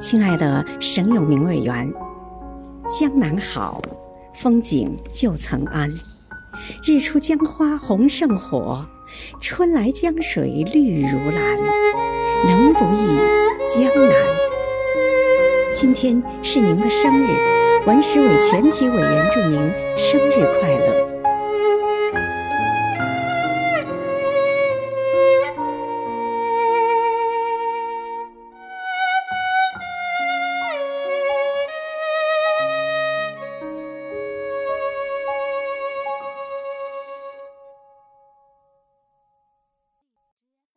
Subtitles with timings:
[0.00, 1.92] 亲爱的沈永明委员
[2.88, 3.82] 江南好
[4.32, 5.94] 风景旧曾谙
[6.82, 8.82] 日出江花红胜火
[9.42, 11.56] 春来江水绿如蓝
[12.48, 13.18] 能不忆
[13.68, 14.14] 江南？
[15.74, 17.26] 今天是您的生日
[17.86, 19.58] 文史委全体委员祝您
[19.98, 20.89] 生日快乐。